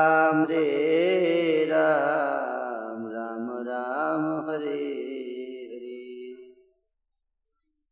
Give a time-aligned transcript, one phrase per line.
[0.00, 6.54] राम रे राम राम राम, हरे हरे।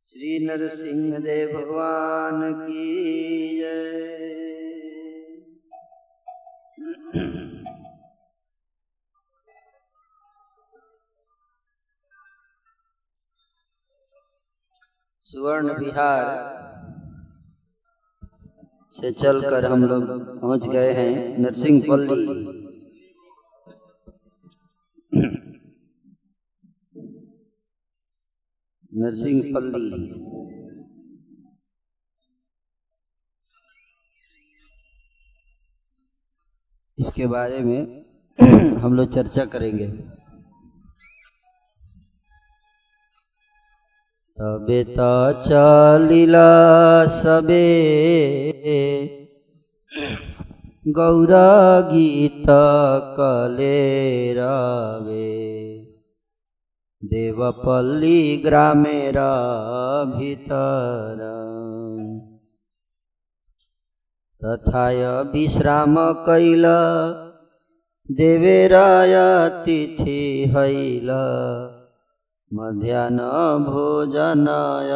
[0.09, 4.03] श्री नरसिंह देव भगवान की जय।
[15.23, 16.62] सुवर्ण विहार।
[18.93, 20.05] से चलकर हम लोग
[20.41, 22.27] पहुँच गए हैं नरसिंहपल्ली।
[28.93, 29.91] नरसिंहपल्ली।
[36.99, 37.81] इसके बारे में
[38.83, 39.87] हम लोग चर्चा करेंगे।
[44.43, 45.09] तबे त
[45.47, 46.47] चलिला
[47.17, 47.67] सबे
[50.97, 51.51] गौरा
[51.91, 52.47] गीत
[53.19, 53.83] कले
[54.39, 55.29] रवे
[57.03, 59.19] देवपल्ली ग्रामेर
[60.17, 61.23] भितर
[64.45, 65.95] तथाय विश्राम
[66.29, 66.67] कैल
[68.09, 69.15] देवेराय
[69.67, 70.21] तिथि
[70.57, 71.15] हैल
[73.59, 74.91] भोजनाय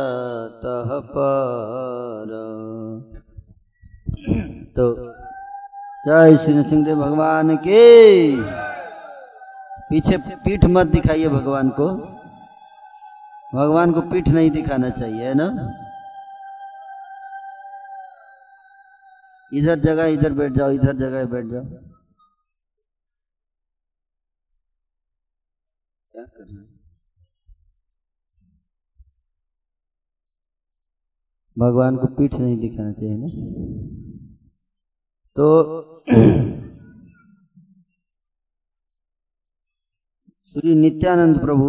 [0.63, 2.33] तह पर।
[4.77, 5.13] तो
[6.07, 8.37] जय श्री नरसिंहदेव भगवान के।
[9.91, 11.89] पीछे पीठ मत दिखाइए भगवान को।
[13.55, 15.73] भगवान को पीठ नहीं दिखाना चाहिए, है ना?
[19.53, 21.65] इधर जगह, इधर बैठ जाओ, इधर जगह बैठ जाओ।
[26.13, 26.66] क्या कर
[31.57, 33.29] भगवान को पीठ नहीं दिखाना चाहिए ना?
[35.37, 35.47] तो
[40.49, 41.69] श्री नित्यानंद प्रभु,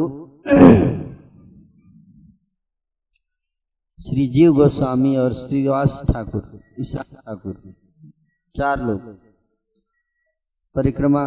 [4.00, 7.56] श्री जीव गोस्वामी और श्रीवास ठाकुर ईशा ठाकुर,
[8.56, 9.02] चार लोग
[10.76, 11.24] परिक्रमा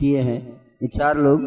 [0.00, 0.40] किए हैं।
[0.82, 1.44] ये चार लोग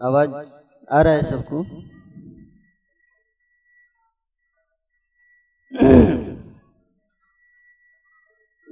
[0.00, 0.30] आवाज़
[0.92, 1.62] आ रहा है सबको?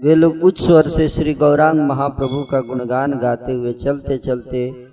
[0.05, 4.89] वे लोग उच्च स्वर से श्री गौरांग महाप्रभु का गुणगान गाते हुए चलते चलते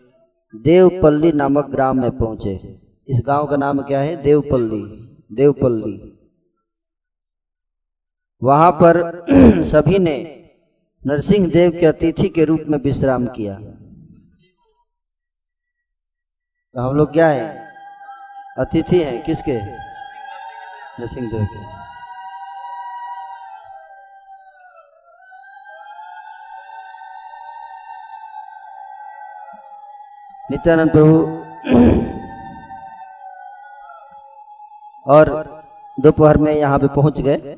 [0.56, 4.24] देवपल्ली नामक ग्राम में पहुँचे। इस गाँव का नाम क्या है?
[4.24, 4.84] देवपल्ली।
[5.35, 6.12] देवपल्ली।
[8.44, 9.25] वहाँ पर
[9.64, 10.46] सभी ने
[11.08, 13.59] नरसिंह देव के अतिथि के रूप में विश्राम किया।
[16.75, 17.44] तो हम लोग क्या है?
[18.58, 19.53] अतिथि हैं किसके?
[21.00, 21.59] नरसिंह देव के।
[30.52, 31.16] नित्यानंद प्रभु
[35.06, 35.31] और
[35.97, 37.56] दोपहर में यहाँ पे पहुँच गए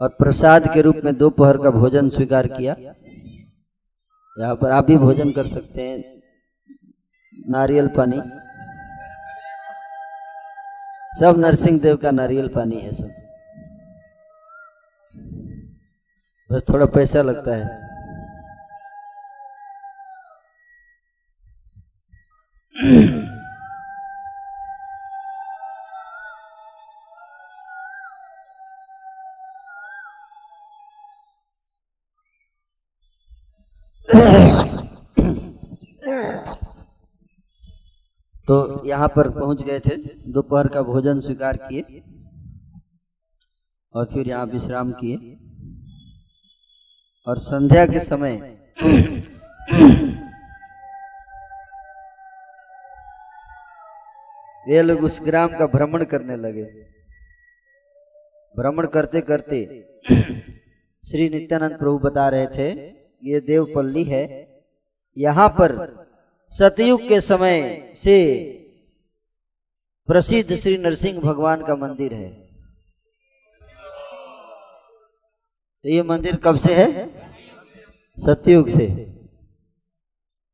[0.00, 2.74] और प्रसाद के रूप में दोपहर का भोजन स्वीकार किया।
[4.36, 6.23] यहाँ पर आप भी भोजन कर सकते हैं।
[7.34, 8.20] नारियल पानी।
[11.20, 13.10] सब नरसिंह देव का नारियल पानी है सब।
[16.52, 17.94] बस थोड़ा पैसा लगता है
[38.48, 39.96] तो यहाँ पर पहुँच गए थे,
[40.32, 42.02] दोपहर का भोजन स्वीकार किए
[43.94, 45.36] और फिर यहाँ विश्राम किए।
[47.26, 48.36] और संध्या के समय
[54.66, 56.64] वे लोग उस ग्राम का भ्रमण करने लगे।
[58.54, 59.64] भ्रमण करते करते
[61.04, 62.68] श्री नित्यानंद प्रभु बता रहे थे,
[63.22, 64.24] ये देवपल्ली है।
[65.16, 65.72] यहाँ पर
[66.52, 68.16] सतयुग के समय से
[70.08, 72.30] प्रसिद्ध श्री नरसिंह भगवान का मंदिर है।
[75.82, 77.06] तो ये मंदिर कब से है?
[78.18, 78.86] सतयुग से।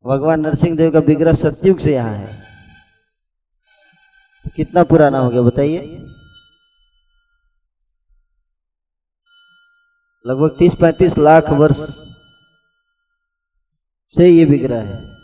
[0.07, 2.41] भगवान नरसिंह देव का विग्रह सत्युग से यहाँ है।
[4.45, 5.83] तो कितना पुराना हो गया बताइए।
[10.27, 11.79] लगभग तीस पैंतीस लाख वर्ष
[14.17, 15.17] से ये विग्रह है।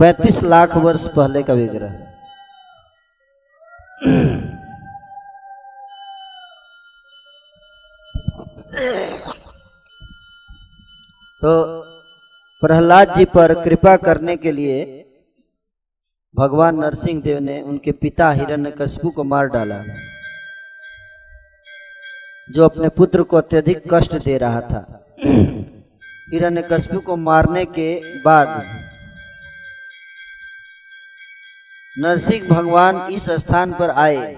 [0.00, 2.09] पैंतीस लाख वर्ष पहले का विग्रह
[4.04, 4.30] तो
[12.60, 14.96] प्रहलाद जी पर कृपा करने के लिए
[16.36, 19.84] भगवान नरसिंह देव ने उनके पिता हिरण्य हिरण्यकशिपु को मार डाला,
[22.50, 25.66] जो अपने पुत्र को अत्यधिक कष्ट दे रहा था। हिरण्य
[26.32, 28.64] हिरण्यकशिपु को मारने के बाद
[31.98, 34.34] नरसिंह भगवान इस स्थान पर आए।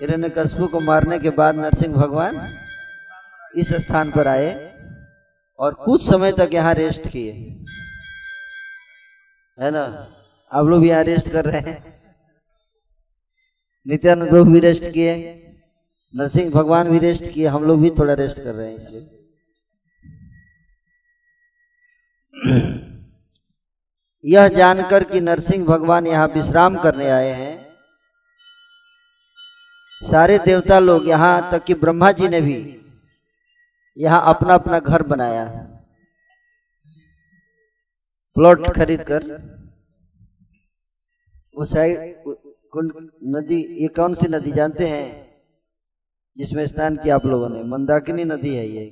[0.00, 2.56] हिरण्यकशिपु को मारने के बाद नरसिंह भगवान
[3.56, 4.74] इस स्थान पर आए
[5.58, 7.32] और कुछ समय तक यहाँ रेस्ट किए।
[9.58, 10.14] है ना?
[10.52, 12.00] आप लोग भी यहाँ रेस्ट कर रहे हैं।
[13.88, 15.14] नित्यानंद लोग भी रेस्ट किए।
[16.16, 19.06] नरसिंह भगवान भी रेस्ट किए। हम लोग भी थोड़ा रेस्ट कर रहे हैं इसलिए।
[24.24, 27.68] यह जानकर कि नरसिंह भगवान यहाँ विश्राम करने आए हैं।
[30.10, 32.80] सारे देवता लोग यहाँ तक कि ब्रह्मा जी ने भी
[33.98, 35.66] यहाँ अपना अपना घर बनाया। है
[38.36, 39.22] प्लॉट खरीद कर
[41.64, 42.14] साइड
[43.26, 45.28] नदी, ये कौन सी नदी जानते हैं?
[46.38, 48.90] जिसमें स्नान किया आप लोगों ने। मंदाकिनी नदी है ये।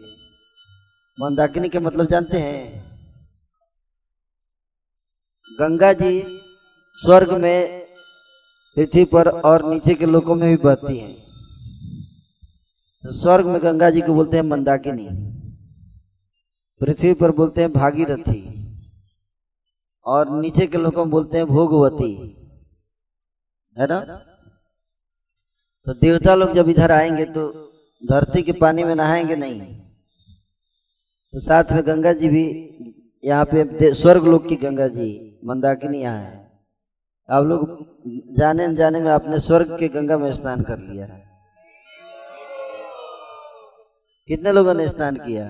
[1.20, 2.95] मंदाकिनी के मतलब जानते हैं?
[5.52, 6.40] गंगा जी
[6.94, 7.86] स्वर्ग में
[8.76, 11.12] पृथ्वी पर और नीचे के लोगों में भी बहती है।
[13.02, 15.08] तो स्वर्ग में गंगा जी को बोलते हैं मंदाकिनी।
[16.80, 18.56] पृथ्वी पर बोलते हैं भागीरथी।
[20.04, 22.14] और नीचे के लोगों में बोलते हैं भोगवती।
[23.78, 24.00] है ना?
[25.84, 27.72] तो देवता लोग जब इधर आएँगे तो
[28.10, 29.60] धरती के पानी में नहाएँगे नहीं।
[31.32, 32.44] तो साथ में गंगा जी भी
[33.26, 36.34] यहाँ पे स्वर्ग लोक की गंगा जी, मंदाकिनी यहाँ है।
[37.28, 41.24] आप लोग जाने जाने में आपने स्वर्ग के गंगा में स्नान कर लिया। है
[44.28, 45.44] कितने लोगों ने स्नान किया?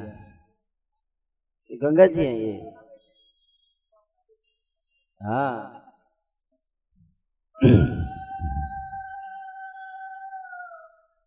[1.83, 2.53] गंगा जी हैं ये।
[5.21, 5.83] हाँ।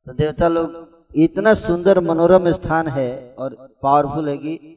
[0.08, 4.76] तो देवता लोग, इतना सुंदर मनोरम स्थान है और पावरफुल है कि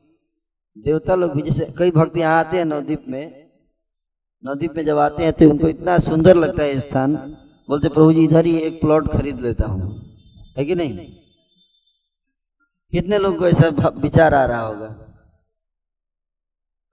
[0.77, 3.51] देवता लोग भी, जैसे कई भक्त यहाँ आते हैं नवदीप में
[4.45, 7.15] नवदीप में जब आते हैं तो उनको इतना सुंदर लगता है स्थान।
[7.69, 9.91] बोलते, प्रभु जी, इधर ही एक प्लॉट खरीद लेता हूँ।
[10.59, 11.07] है कि नहीं?
[12.93, 14.89] कितने लोग को ऐसा विचार आ रहा होगा?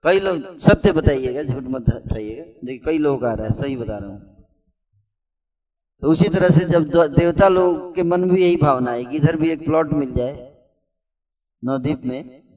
[0.04, 3.98] कई लोग, सत्य बताइएगा, झूठ मत बताइएगा। देखिए, कई लोग आ रहा है, सही बता
[3.98, 4.46] रहा हूँ।
[6.02, 6.84] तो उसी तरह से जब
[7.16, 10.14] देवता लोग के मन में भी यही भावना है कि इधर भी एक प्लॉट मिल
[10.14, 10.56] जाए
[11.62, 12.49] नवदीप में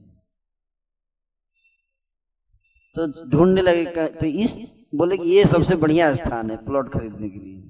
[2.96, 4.56] तो ढूँढने लगे तो इस
[4.94, 7.60] बोले कि ये सबसे बढ़िया स्थान है प्लॉट खरीदने के लिए।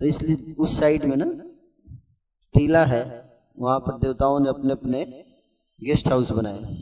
[0.00, 1.24] तो इसलिए उस साइड में ना
[2.54, 3.02] टीला है,
[3.58, 5.04] वहाँ पर देवताओं ने अपने अपने
[5.82, 6.74] गेस्ट हाउस बनाए।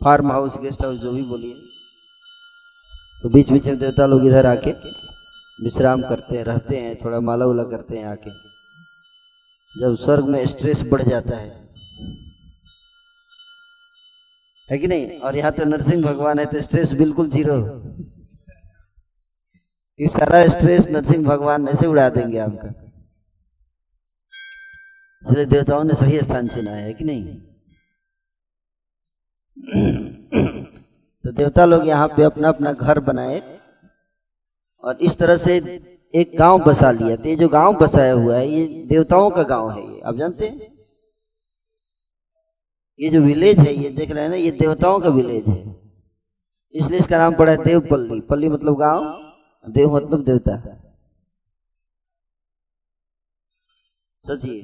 [0.00, 1.54] फार्म हाउस, गेस्ट हाउस जो भी बोलिए।
[3.22, 4.72] तो बीच बीच में देवता लोग इधर आके
[5.58, 8.30] विश्राम करते हैं, रहते हैं, थोड़ा माला उला करते हैं आके।
[9.72, 11.50] जब स्वर्ग में स्ट्रेस बढ़ जाता है
[14.68, 15.18] है कि नहीं?
[15.20, 17.56] और यहाँ तो नरसिंह भगवान है तो स्ट्रेस बिल्कुल ज़ीरो
[20.00, 22.68] ये सारा स्ट्रेस नरसिंह भगवान ऐसे उड़ा देंगे आपका।
[25.24, 27.24] इसलिए देवताओं ने सही स्थान चुना है कि नहीं?
[31.24, 33.42] तो देवता लोग यहाँ पे अपना अपना घर बनाए
[34.84, 35.56] और इस तरह से
[36.14, 39.70] एक गाँव बसा लिया। तो ये जो गाँव बसाया हुआ है, ये देवताओं का गाँव
[39.70, 40.77] है ये, आप जानते हैं?
[43.00, 45.76] ये जो विलेज है, ये देख रहे हैं ना, ये देवताओं का विलेज है।
[46.74, 49.34] इसलिए इसका नाम पड़ा है देवपल्ली। पल्ली मतलब गाँव,
[49.70, 50.56] देव मतलब देवता।
[54.24, 54.62] सचिए।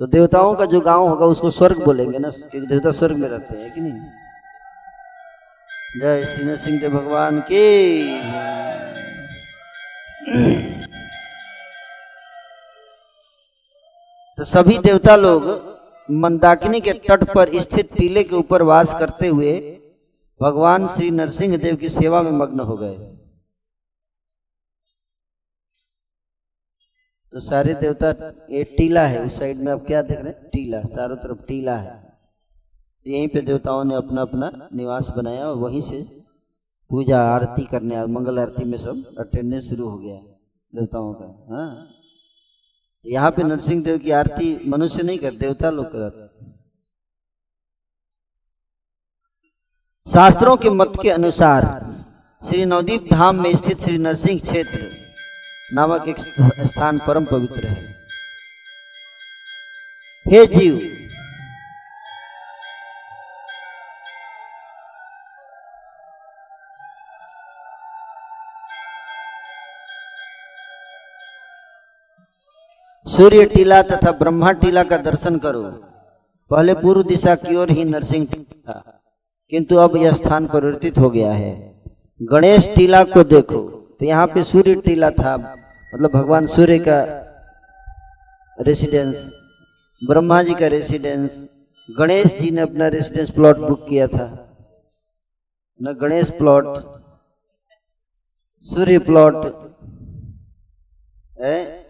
[0.00, 3.58] तो देवताओं का जो गाँव होगा, उसको स्वर्ग बोलेंगे ना, क्योंकि देवता स्वर्ग में रहते
[3.58, 3.92] हैं, कि नहीं?
[6.00, 7.62] जय श्री सिंह देव भगवान के
[14.38, 15.75] तो सभी देवता लोग
[16.10, 19.80] मंदाकिनी के तट पर स्थित टीले के ऊपर वास करते हुए
[20.40, 22.94] भगवान श्री नरसिंह देव की सेवा में मग्न हो गए।
[27.32, 28.08] तो सारे देवता,
[28.50, 30.48] ये टीला है, उस साइड में आप क्या देख रहे हैं?
[30.48, 32.18] टीला, चारों तरफ़ टीला है।
[33.06, 36.02] यहीं पे देवताओं ने अपना अपना निवास बनाया और वहीं से
[36.90, 40.16] पूजा आरती करने, मंगल आरती में सब अटेंडेंस शुरू हो गया
[40.74, 41.95] देवताओं का। हाँ।
[43.06, 46.24] यहाँ पे नरसिंह देव की आरती मनुष्य नहीं कर, देवता लोग कर।
[50.06, 51.64] शास्त्रों के मत के अनुसार
[52.42, 54.90] श्री नवदीप धाम में स्थित श्री नरसिंह क्षेत्र
[55.74, 56.18] नामक एक
[56.66, 57.94] स्थान परम पवित्र है।
[60.26, 60.74] हे जीव
[73.16, 75.62] सूर्य टीला तथा ब्रह्मा टीला का दर्शन करो।
[76.50, 78.74] पहले पूर्व दिशा की ओर ही नरसिंह था
[79.52, 81.52] किंतु अब यह स्थान परिवर्तित हो गया है।
[82.20, 83.60] गणेश टीला को देखो।
[84.00, 86.98] तो यहाँ पे सूर्य टीला था। मतलब भगवान सूर्य का
[88.58, 89.30] रेसिडेंस
[90.02, 91.46] ब्रह्मा जी का रेसिडेंस
[91.88, 94.26] गणेश जी ने अपना रेसिडेंस प्लॉट बुक किया था।
[95.80, 96.76] न Ganesh plot
[98.66, 99.46] Surya plot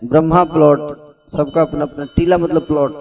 [0.04, 2.92] Brahma plot सबका अपना अपना टीला मतलब प्लॉट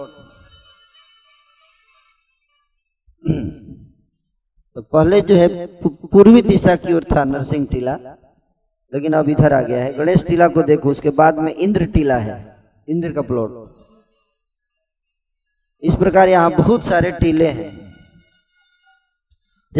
[4.76, 7.94] तो पहले जो है पूर्वी दिशा की ओर था नरसिंह टीला,
[8.92, 12.16] लेकिन अब इधर आ गया है। गणेश टीला को देखो, उसके बाद में इंद्र टीला
[12.18, 12.36] है।
[12.88, 13.74] इंद्र का प्लॉट
[15.82, 17.70] इस प्रकार यहाँ बहुत सारे टीले हैं।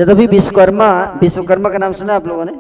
[0.07, 0.89] अभी विश्वकर्मा
[1.21, 2.53] विश्वकर्मा का नाम सुना आप लोगों ने?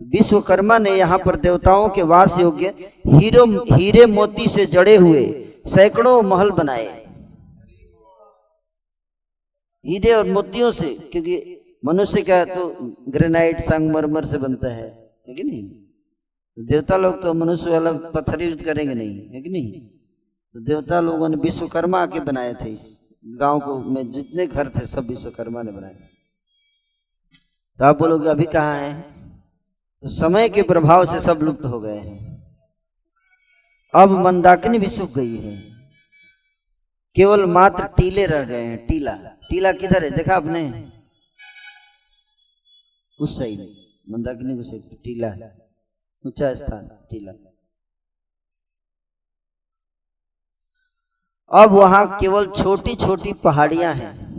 [0.00, 2.68] विश्वकर्मा ने यहाँ पर देवताओं के वास योग्य
[3.06, 5.24] हीरो, हीरे मोती से जड़े हुए
[5.66, 6.86] सैकड़ों महल बनाए।
[9.84, 12.68] हीरे और मोतियों से, क्योंकि मनुष्य का तो
[13.08, 14.86] ग्रेनाइट, संगमरमर से बनता है
[15.28, 15.70] है कि नहीं?
[16.58, 19.80] देवता लोग तो मनुष्य वाला पत्थर यूज़ करेंगे नहीं, है कि नहीं?
[20.54, 24.86] तो देवता लोगों ने विश्वकर्मा आके बनाए थे, इस गाँव को में जितने घर थे,
[24.86, 25.94] सब विश्वकर्मा ने बनाए।
[27.78, 29.13] तो आप बोलोगे, अभी कहाँ है?
[30.04, 32.42] तो समय के प्रभाव से सब लुप्त हो गए हैं।
[33.94, 35.60] अब मंदाकिनी भी सूख गई है।
[37.14, 39.12] केवल मात्र टीले रह गए हैं, टीला।
[39.50, 40.10] टीला किधर है?
[40.10, 40.92] देखा आपने?
[43.20, 43.60] उस साइड।
[44.10, 45.28] मंदाकिनी को टीला।
[46.26, 47.32] ऊँचा स्थान, टीला।
[51.62, 54.34] अब वहाँ केवल छोटी छोटी पहाड़ियाँ हैं।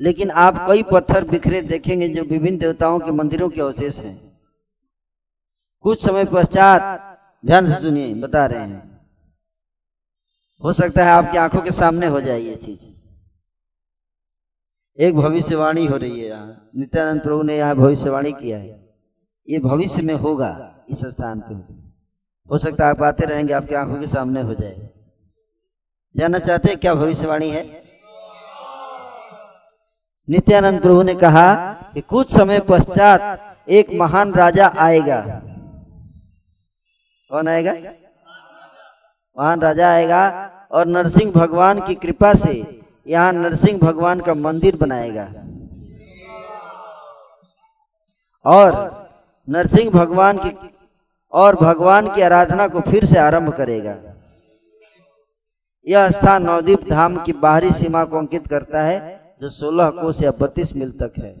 [0.00, 4.31] लेकिन आप कई पत्थर बिखरे देखेंगे जो विभिन्न देवताओं के मंदिरों के अवशेष हैं।
[5.82, 6.80] कुछ समय पश्चात
[7.46, 9.06] ध्यान से सुनिए, बता रहे हैं।
[10.64, 12.92] हो सकता है आपकी आँखों के सामने हो जाए ये चीज़।
[14.98, 18.94] एक भविष्यवाणी हो रही है यहाँ। नित्यानंद प्रभु ने यहाँ भविष्यवाणी किया है।
[19.48, 21.54] ये भविष्य में होगा इस स्थान पे।
[22.50, 24.90] हो सकता है आप आते रहेंगे, आपकी आँखों के सामने हो जाए।
[26.16, 27.82] जानना चाहते हैं क्या भविष्यवाणी है?
[30.30, 35.42] नित्यानंद प्रभु ने कहा कि कुछ समय पश्चात एक महान राजा आएगा।
[37.32, 37.72] कौन आएगा?
[39.36, 40.22] वहाँ राजा आएगा
[40.70, 42.52] और नरसिंह भगवान की कृपा से
[43.06, 45.24] यहाँ नरसिंह भगवान का मंदिर बनाएगा।
[48.44, 48.74] और
[49.48, 50.52] नरसिंह भगवान की
[51.32, 53.94] और भगवान की आराधना को फिर से आरंभ करेगा।
[55.86, 58.98] यह स्थान नवदीप धाम की बाहरी सीमा को अंकित करता है,
[59.40, 61.32] जो 16 कोस या 32 मील तक है।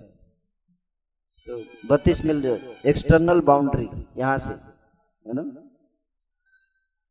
[1.48, 5.61] तो 32 मील एक्सटर्नल बाउंड्री यहाँ से, है ना?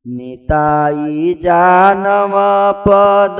[0.05, 1.01] নিতাই
[1.41, 2.33] जानम
[2.85, 3.39] পদ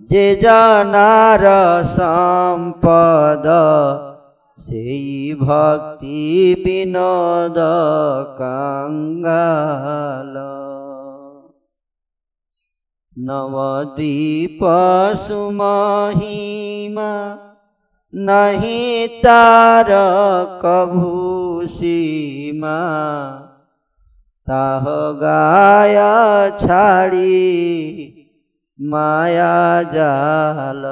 [0.00, 1.44] যে जनार
[1.96, 3.46] সম্পদ
[4.58, 5.08] সেই
[5.40, 6.20] ভক্তি
[6.64, 7.58] বিনোদ
[8.40, 10.34] কঙ্গাল
[13.16, 14.60] নবদ্বীপ
[15.24, 17.12] সুমহিমা
[18.12, 18.82] নহি
[19.22, 19.90] তার
[20.62, 21.98] কভূসীমা
[24.48, 26.12] ताह गाया
[26.58, 27.32] छाड़ी
[28.78, 30.82] माया जाल।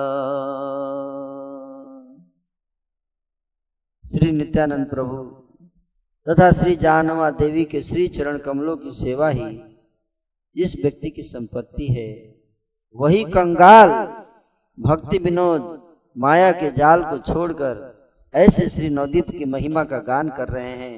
[4.05, 5.23] श्री नित्यानंद प्रभु
[6.27, 9.49] तथा श्री जानवा देवी के श्री चरण कमलों की सेवा ही
[10.57, 12.11] जिस व्यक्ति की संपत्ति है,
[12.97, 13.91] वही कंगाल
[14.79, 15.63] भक्ति विनोद
[16.17, 17.75] माया के जाल को छोड़कर
[18.35, 20.97] ऐसे श्री नवदीप की महिमा का गान कर रहे हैं,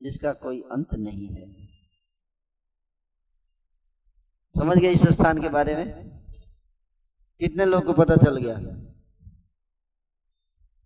[0.00, 1.59] जिसका कोई अंत नहीं है।
[4.58, 6.10] समझ गए इस स्थान के बारे में?
[7.40, 8.56] कितने लोग को पता चल गया?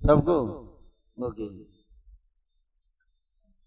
[0.01, 0.37] सबको?
[1.19, 1.49] ओके।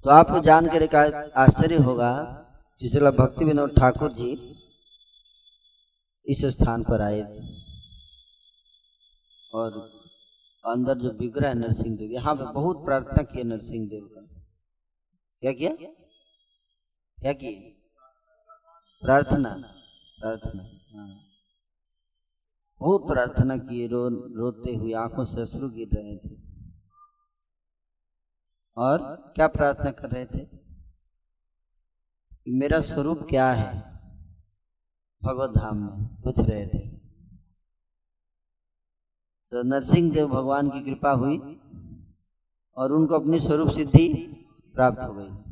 [0.03, 0.95] तो आपको जानकर एक
[1.35, 2.13] आश्चर्य होगा
[2.81, 4.31] जिसला भक्ति विनोद ठाकुर जी
[6.25, 7.21] इस स्थान पर आए।
[9.53, 9.71] और
[10.65, 14.21] अंदर जो विग्रह नरसिंह देव यहाँ पे बहुत प्रार्थना किए नरसिंह देव का।
[15.41, 15.71] क्या किया?
[17.17, 17.55] क्या किए
[19.03, 19.73] प्रार्थना।
[20.19, 20.63] प्रार्थना।
[20.99, 21.15] हाँ।
[22.79, 26.41] बहुत प्रार्थना किए, रो, रोते हुए आँखों से अश्रु गिर रहे थे।
[28.77, 30.47] और क्या प्रार्थना कर रहे थे?
[32.47, 33.79] मेरा स्वरूप क्या है?
[35.23, 36.97] भगवत धाम में पूछ रहे थे।
[39.51, 41.37] तो नरसिंह देव भगवान की कृपा हुई
[42.77, 44.13] और उनको अपनी स्वरूप सिद्धि
[44.75, 45.46] प्राप्त हो गई।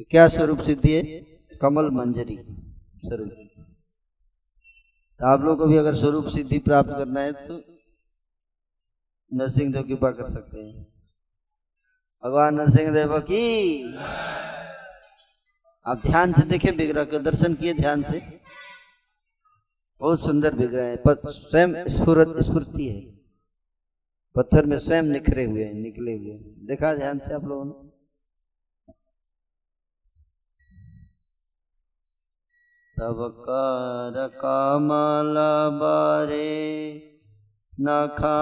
[0.00, 1.02] क्या स्वरूप सिद्धि है?
[1.60, 2.36] कमल मंजरी
[3.04, 3.30] स्वरूप।
[5.20, 7.56] तो आप लोगों को भी अगर स्वरूप सिद्धि प्राप्त करना है तो
[9.32, 10.86] नरसिंह देव कृपा कर सकते हैं।
[12.24, 13.82] भगवान नरसिंह देव की।
[15.86, 18.22] आप ध्यान से देखें विग्रह का दर्शन किए ध्यान से।
[20.00, 23.00] बहुत सुंदर विग्रह है। स्वयं स्फुरत स्फूर्ति है।
[24.36, 27.97] पत्थर में स्वयं निखरे हुए निकले हुए देखा ध्यान से आप लोगों ने?
[32.98, 35.36] तब कर कमल
[35.80, 36.54] बारे
[37.86, 38.40] नखा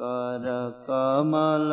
[0.00, 0.46] कर
[0.88, 1.72] कमल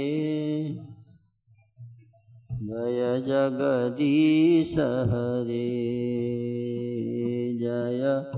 [2.52, 5.98] जय जगदीश हरे।
[7.60, 8.32] जय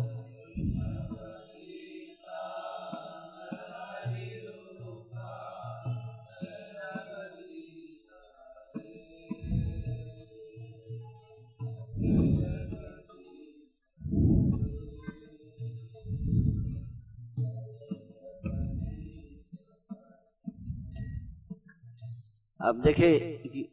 [22.61, 23.07] अब देखे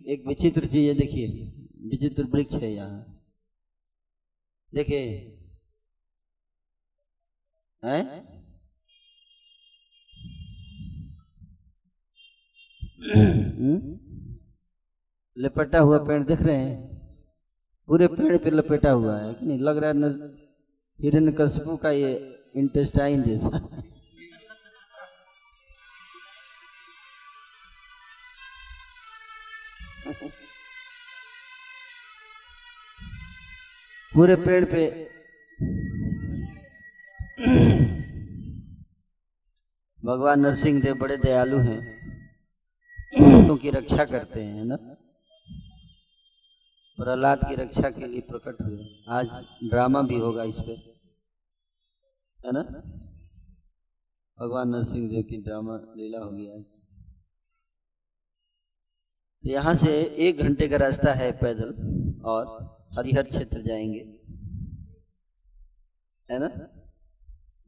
[0.08, 1.28] एक विचित्र चीज़ है, देखिए,
[1.89, 3.23] विचित्र वृक्ष है यहाँ।
[4.73, 5.02] देखिए
[7.84, 8.00] है?
[15.38, 16.95] लपेटा हुआ पेड़ देख रहे हैं।
[17.88, 19.60] पूरे पेड़ पे लपेटा हुआ है, कि नहीं?
[19.60, 19.95] लग रहा है
[21.00, 21.32] हिरण्य
[21.78, 22.13] का ये
[22.56, 23.60] इंटेस्टाइन जैसा।
[34.13, 35.07] पूरे पेड़ पे
[40.05, 41.79] भगवान नरसिंह देव बड़े दयालु हैं।
[43.21, 44.75] भक्तों की रक्षा करते हैं ना?
[46.97, 50.71] प्रहलाद की रक्षा के लिए प्रकट हुए। आज ड्रामा भी होगा इस पे,
[52.45, 52.61] है ना?
[54.39, 56.87] भगवान नरसिंह देव की ड्रामा लीला होगी आज।
[59.43, 61.73] तो यहाँ से एक घंटे का रास्ता है पैदल
[62.26, 62.45] और
[62.97, 64.00] हरिहर क्षेत्र जाएँगे।
[66.32, 66.47] है ना?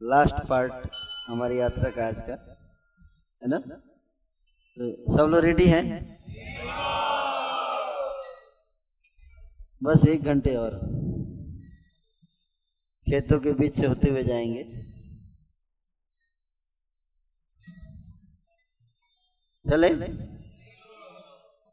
[0.02, 0.72] लास्ट पार्ट
[1.28, 2.32] हमारी यात्रा का आज का।
[3.42, 3.58] है ना?
[4.78, 6.20] तो सब लोग रेडी हैं?
[9.82, 10.70] बस एक घंटे और।
[13.06, 14.64] खेतों के बीच से होते हुए जाएँगे।
[19.70, 20.39] चले?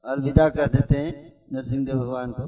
[0.08, 1.12] अलविदा कर देते हैं
[1.54, 2.46] नरसिंह देव भगवान को।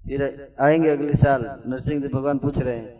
[0.00, 0.22] फिर
[0.60, 2.94] आएँगे अगले साल नरसिंह देव भगवान पूछ रहे हैं।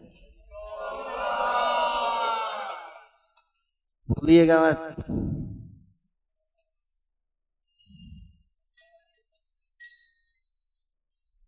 [4.09, 4.97] भूलिएगा मत।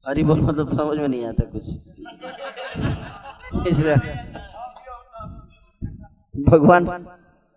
[0.07, 1.67] हरी बोल मतलब समझ में नहीं आता कुछ।
[3.69, 3.95] इसलिए
[6.49, 6.85] भगवान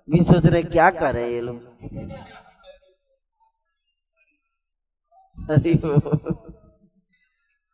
[0.07, 2.40] भी सोच रहे क्या कर रहे हैं ये लोग?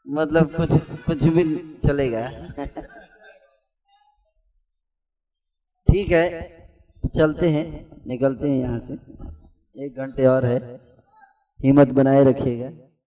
[0.07, 0.71] मतलब कुछ
[1.05, 1.43] कुछ भी
[1.87, 2.27] चलेगा।
[5.87, 6.29] ठीक है,
[7.15, 8.93] चलते हैं, निकलते हैं यहाँ से।
[9.75, 10.57] एक घंटे और है।
[11.63, 12.86] हिम्मत बनाए रखिएगा।